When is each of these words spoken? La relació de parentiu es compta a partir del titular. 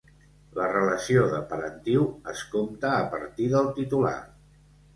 La 0.59 0.69
relació 0.71 1.25
de 1.33 1.41
parentiu 1.51 2.07
es 2.35 2.43
compta 2.55 2.97
a 3.05 3.07
partir 3.15 3.53
del 3.55 3.73
titular. 3.79 4.19